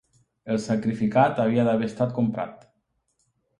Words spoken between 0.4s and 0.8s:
El